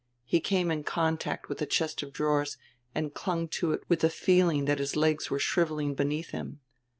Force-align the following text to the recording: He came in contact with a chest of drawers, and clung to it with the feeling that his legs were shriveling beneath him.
He 0.23 0.39
came 0.39 0.71
in 0.71 0.83
contact 0.83 1.47
with 1.47 1.61
a 1.61 1.67
chest 1.67 2.01
of 2.01 2.11
drawers, 2.11 2.57
and 2.95 3.13
clung 3.13 3.47
to 3.49 3.71
it 3.73 3.83
with 3.87 3.99
the 3.99 4.09
feeling 4.09 4.65
that 4.65 4.79
his 4.79 4.95
legs 4.95 5.29
were 5.29 5.37
shriveling 5.37 5.93
beneath 5.93 6.29
him. 6.31 6.59